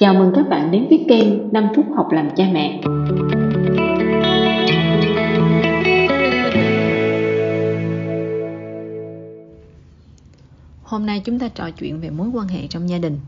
[0.00, 2.80] Chào mừng các bạn đến với kênh 5 phút học làm cha mẹ.
[10.82, 13.18] Hôm nay chúng ta trò chuyện về mối quan hệ trong gia đình.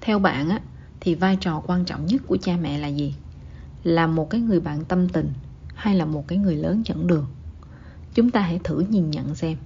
[0.00, 0.60] Theo bạn á
[1.00, 3.14] thì vai trò quan trọng nhất của cha mẹ là gì?
[3.84, 5.32] Là một cái người bạn tâm tình
[5.74, 7.26] hay là một cái người lớn dẫn đường?
[8.14, 9.56] Chúng ta hãy thử nhìn nhận xem.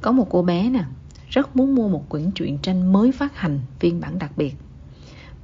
[0.00, 0.84] Có một cô bé nè,
[1.28, 4.54] rất muốn mua một quyển truyện tranh mới phát hành phiên bản đặc biệt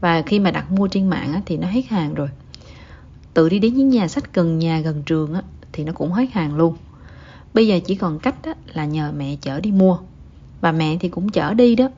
[0.00, 2.28] và khi mà đặt mua trên mạng á, thì nó hết hàng rồi.
[3.34, 6.32] Tự đi đến những nhà sách gần nhà gần trường á, thì nó cũng hết
[6.32, 6.76] hàng luôn.
[7.54, 9.98] Bây giờ chỉ còn cách á, là nhờ mẹ chở đi mua.
[10.60, 11.88] Và mẹ thì cũng chở đi đó.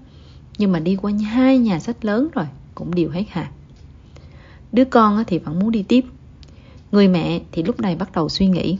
[0.59, 3.53] Nhưng mà đi qua hai nhà sách lớn rồi cũng đều hết hàng.
[4.73, 6.05] Đứa con á, thì vẫn muốn đi tiếp.
[6.93, 8.79] Người mẹ thì lúc này bắt đầu suy nghĩ.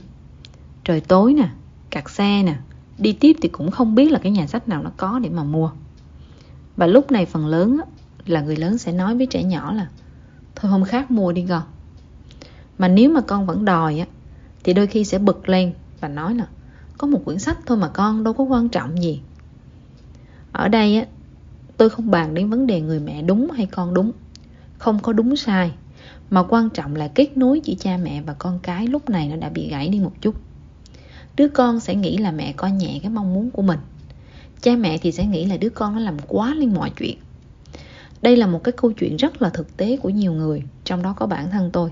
[0.83, 1.49] Trời tối nè
[1.89, 2.55] cặt xe nè
[2.97, 5.43] đi tiếp thì cũng không biết là cái nhà sách nào nó có để mà
[5.43, 5.71] mua.
[6.77, 7.79] Và lúc này phần lớn
[8.29, 9.87] là người lớn sẽ nói với trẻ nhỏ là,
[10.55, 11.63] thôi hôm khác mua đi con.
[12.77, 14.05] Mà nếu mà con vẫn đòi á,
[14.63, 16.47] thì đôi khi sẽ bực lên và nói là,
[16.97, 19.21] có một quyển sách thôi mà con, đâu có quan trọng gì.
[20.51, 21.05] Ở đây á,
[21.77, 24.11] tôi không bàn đến vấn đề người mẹ đúng hay con đúng.
[24.77, 25.71] Không có đúng sai,
[26.29, 29.35] mà quan trọng là kết nối giữa cha mẹ và con cái lúc này nó
[29.35, 30.35] đã bị gãy đi một chút.
[31.35, 33.79] Đứa con sẽ nghĩ là mẹ coi nhẹ cái mong muốn của mình.
[34.61, 37.17] Cha mẹ thì sẽ nghĩ là đứa con nó làm quá lên mọi chuyện
[38.27, 41.13] đây là một cái câu chuyện rất là thực tế của nhiều người, trong đó
[41.17, 41.89] có bản thân tôi.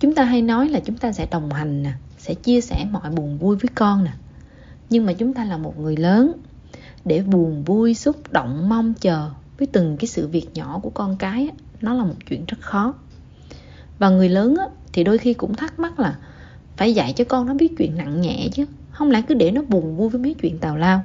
[0.00, 3.10] Chúng ta hay nói là chúng ta sẽ đồng hành nè, sẽ chia sẻ mọi
[3.10, 4.10] buồn vui với con nè.
[4.90, 6.32] Nhưng mà chúng ta là một người lớn,
[7.04, 11.16] để buồn vui, xúc động, mong chờ với từng cái sự việc nhỏ của con
[11.16, 11.48] cái
[11.80, 12.94] nó là một chuyện rất khó.
[13.98, 14.56] Và người lớn
[14.92, 16.18] thì đôi khi cũng thắc mắc là
[16.76, 19.62] phải dạy cho con nó biết chuyện nặng nhẹ chứ, không lẽ cứ để nó
[19.68, 21.02] buồn vui với mấy chuyện tào lao?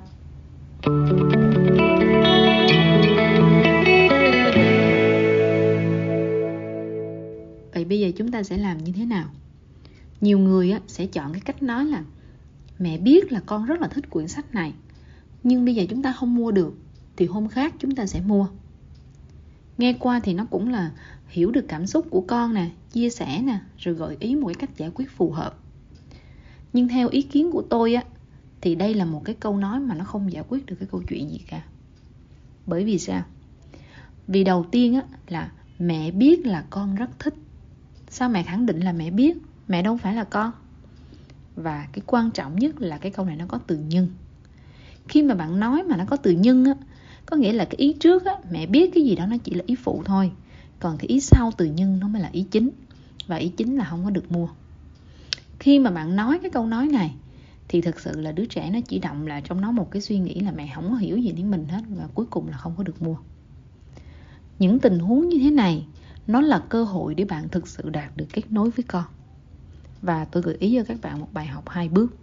[7.76, 9.30] Vậy bây giờ chúng ta sẽ làm như thế nào?
[10.22, 12.04] Nhiều người sẽ chọn cái cách nói là,
[12.80, 14.74] mẹ biết là con rất là thích quyển sách này,
[15.44, 16.78] nhưng bây giờ chúng ta không mua được,
[17.16, 18.48] thì hôm khác chúng ta sẽ mua.
[19.78, 20.92] Nghe qua thì nó cũng là
[21.28, 24.56] hiểu được cảm xúc của con nè, chia sẻ nè, rồi gợi ý một cái
[24.56, 25.60] cách giải quyết phù hợp.
[26.74, 28.04] Nhưng theo ý kiến của tôi á,
[28.62, 31.02] thì đây là một cái câu nói mà nó không giải quyết được cái câu
[31.08, 31.64] chuyện gì cả.
[32.66, 33.24] Bởi vì sao?
[34.28, 37.34] Vì đầu tiên á, là mẹ biết là con rất thích
[38.16, 39.38] sao mẹ khẳng định là mẹ biết?
[39.68, 40.52] Mẹ đâu phải là con.
[41.56, 44.08] Và cái quan trọng nhất là cái câu này nó có từ nhân.
[45.08, 46.74] Khi mà bạn nói mà nó có từ nhân á,
[47.26, 49.64] có nghĩa là cái ý trước á, mẹ biết cái gì đó nó chỉ là
[49.68, 50.32] ý phụ thôi.
[50.80, 52.70] Còn cái ý sau từ nhân nó mới là ý chính.
[53.28, 54.48] Và ý chính là không có được mua.
[55.60, 57.16] Khi mà bạn nói cái câu nói này,
[57.68, 60.20] thì thực sự là đứa trẻ nó chỉ động là trong nó một cái suy
[60.20, 62.74] nghĩ là mẹ không có hiểu gì đến mình hết và cuối cùng là không
[62.78, 63.16] có được mua.
[64.60, 65.86] Những tình huống như thế này
[66.28, 69.04] nó là cơ hội để bạn thực sự đạt được kết nối với con.
[70.02, 72.16] Và tôi gợi ý cho các bạn một bài học hai bước.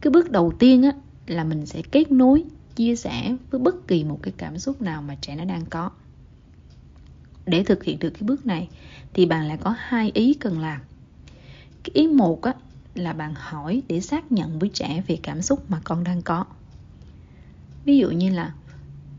[0.00, 0.92] Cái bước đầu tiên á,
[1.26, 2.44] là mình sẽ kết nối,
[2.76, 5.90] chia sẻ với bất kỳ một cái cảm xúc nào mà trẻ nó đang có.
[7.46, 8.68] Để thực hiện được cái bước này,
[9.14, 10.80] thì bạn lại có hai ý cần làm.
[11.84, 12.54] Cái ý một á,
[12.94, 16.44] là bạn hỏi để xác nhận với trẻ về cảm xúc mà con đang có.
[17.84, 18.52] Ví dụ như là,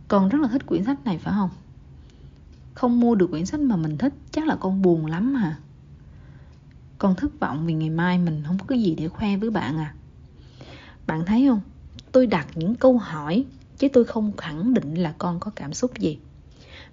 [0.08, 1.50] con rất là thích quyển sách này phải không?
[2.74, 5.58] Không mua được quyển sách mà mình thích chắc là con buồn lắm hả
[7.02, 9.94] con thất vọng vì ngày mai mình không có gì để khoe với bạn à.
[11.08, 11.62] Bạn thấy không?
[12.12, 13.46] Tôi đặt những câu hỏi
[13.78, 16.20] chứ tôi không khẳng định là con có cảm xúc gì.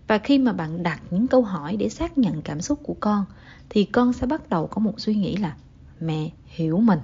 [0.07, 3.25] Và khi mà bạn đặt những câu hỏi để xác nhận cảm xúc của con
[3.69, 5.57] thì con sẽ bắt đầu có một suy nghĩ là
[6.01, 7.01] mẹ hiểu mình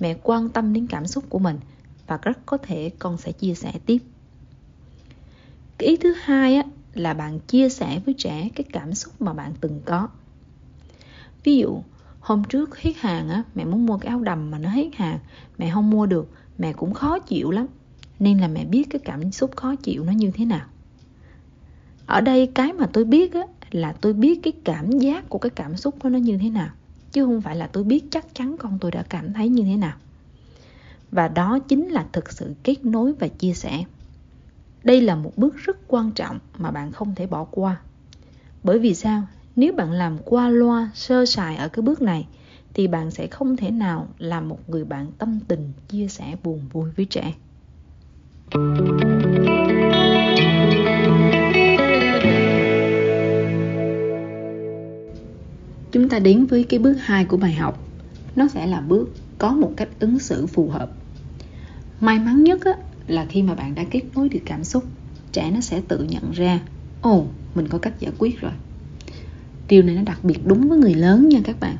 [0.00, 1.58] mẹ quan tâm đến cảm xúc của mình
[2.06, 3.98] và rất có thể con sẽ chia sẻ tiếp.
[5.78, 6.62] Cái ý thứ hai á,
[7.00, 10.08] là bạn chia sẻ với trẻ cái cảm xúc mà bạn từng có.
[11.44, 11.82] Ví dụ,
[12.20, 15.18] hôm trước hết hàng á, mẹ muốn mua cái áo đầm mà nó hết hàng,
[15.58, 17.66] mẹ không mua được, mẹ cũng khó chịu lắm.
[18.18, 20.66] Nên là mẹ biết cái cảm xúc khó chịu nó như thế nào.
[22.06, 25.50] Ở đây cái mà tôi biết á, là tôi biết cái cảm giác của cái
[25.50, 26.68] cảm xúc của nó như thế nào,
[27.12, 29.76] chứ không phải là tôi biết chắc chắn con tôi đã cảm thấy như thế
[29.76, 29.96] nào.
[31.10, 33.84] Và đó chính là thực sự kết nối và chia sẻ
[34.88, 37.80] đây là một bước rất quan trọng mà bạn không thể bỏ qua.
[38.62, 39.22] Bởi vì sao?
[39.56, 42.26] Nếu bạn làm qua loa sơ sài ở cái bước này
[42.74, 46.60] thì bạn sẽ không thể nào làm một người bạn tâm tình chia sẻ buồn
[46.72, 47.34] vui với trẻ.
[55.92, 57.78] Chúng ta đến với cái bước 2 của bài học.
[58.36, 59.08] Nó sẽ là bước
[59.38, 60.90] có một cách ứng xử phù hợp.
[62.00, 62.72] May mắn nhất á,
[63.08, 64.84] là khi mà bạn đã kết nối được cảm xúc
[65.32, 66.60] trẻ nó sẽ tự nhận ra
[67.00, 68.52] ồ mình có cách giải quyết rồi.
[69.68, 71.76] Điều này nó đặc biệt đúng với người lớn nha các bạn.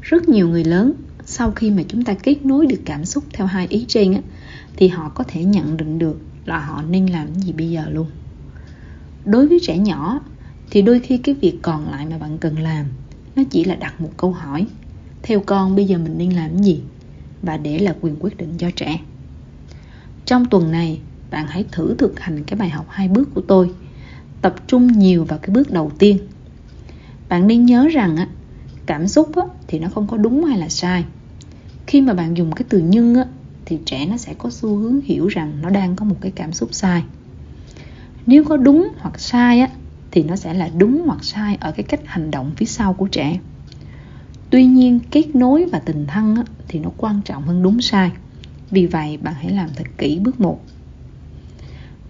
[0.00, 0.92] Rất nhiều người lớn
[1.24, 4.20] sau khi mà chúng ta kết nối được cảm xúc theo hai ý trên á,
[4.76, 8.06] thì họ có thể nhận định được là họ nên làm gì bây giờ luôn.
[9.24, 10.20] Đối với trẻ nhỏ
[10.70, 12.86] thì đôi khi cái việc còn lại mà bạn cần làm
[13.36, 14.66] nó chỉ là đặt một câu hỏi
[15.22, 16.80] theo con bây giờ mình nên làm gì
[17.42, 19.00] và để là quyền quyết định cho trẻ
[20.30, 21.00] trong tuần này
[21.30, 23.70] bạn hãy thử thực hành cái bài học hai bước của tôi.
[24.40, 26.18] Tập trung nhiều vào cái bước đầu tiên.
[27.28, 28.26] Bạn nên nhớ rằng á
[28.86, 31.04] cảm xúc á, thì nó không có đúng hay là sai.
[31.86, 33.24] Khi mà bạn dùng cái từ nhưng á,
[33.64, 36.52] thì trẻ nó sẽ có xu hướng hiểu rằng nó đang có một cái cảm
[36.52, 37.02] xúc sai.
[38.26, 39.68] Nếu có đúng hoặc sai á,
[40.10, 43.06] thì nó sẽ là đúng hoặc sai ở cái cách hành động phía sau của
[43.06, 43.38] trẻ.
[44.50, 48.10] Tuy nhiên kết nối và tình thân á, thì nó quan trọng hơn đúng sai
[48.70, 50.60] vì vậy bạn hãy làm thật kỹ bước một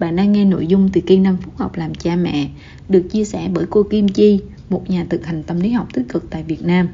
[0.01, 2.49] bạn đang nghe nội dung từ kênh 5 phút học làm cha mẹ
[2.89, 4.41] được chia sẻ bởi cô Kim Chi,
[4.71, 6.89] một nhà thực hành tâm lý học tích cực tại Việt Nam.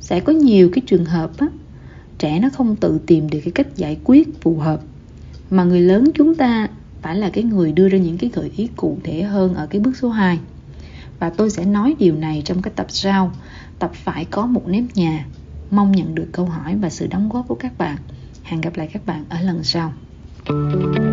[0.00, 1.46] Sẽ có nhiều cái trường hợp á,
[2.18, 4.80] trẻ nó không tự tìm được cái cách giải quyết phù hợp
[5.50, 6.68] mà người lớn chúng ta
[7.02, 9.80] phải là cái người đưa ra những cái gợi ý cụ thể hơn ở cái
[9.80, 10.38] bước số 2.
[11.18, 13.32] Và tôi sẽ nói điều này trong cái tập sau,
[13.78, 15.26] tập phải có một nếp nhà.
[15.70, 17.96] Mong nhận được câu hỏi và sự đóng góp của các bạn.
[18.46, 19.92] Hẹn gặp lại các bạn ở lần sau.
[20.46, 21.05] thank you